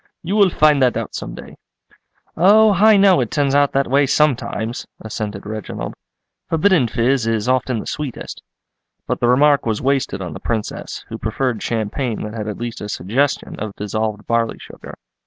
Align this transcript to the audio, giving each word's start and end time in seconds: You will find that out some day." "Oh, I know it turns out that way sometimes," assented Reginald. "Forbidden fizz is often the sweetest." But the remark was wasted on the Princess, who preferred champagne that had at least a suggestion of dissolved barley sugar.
You 0.23 0.35
will 0.35 0.49
find 0.49 0.81
that 0.81 0.97
out 0.97 1.13
some 1.13 1.35
day." 1.35 1.57
"Oh, 2.35 2.73
I 2.73 2.97
know 2.97 3.19
it 3.21 3.29
turns 3.29 3.53
out 3.53 3.71
that 3.73 3.85
way 3.87 4.07
sometimes," 4.07 4.87
assented 4.99 5.45
Reginald. 5.45 5.93
"Forbidden 6.49 6.87
fizz 6.87 7.27
is 7.27 7.47
often 7.47 7.77
the 7.79 7.85
sweetest." 7.85 8.41
But 9.05 9.19
the 9.19 9.27
remark 9.27 9.63
was 9.67 9.79
wasted 9.79 10.19
on 10.19 10.33
the 10.33 10.39
Princess, 10.39 11.05
who 11.09 11.19
preferred 11.19 11.61
champagne 11.61 12.23
that 12.23 12.33
had 12.33 12.47
at 12.47 12.57
least 12.57 12.81
a 12.81 12.89
suggestion 12.89 13.59
of 13.59 13.75
dissolved 13.75 14.25
barley 14.25 14.57
sugar. 14.57 14.95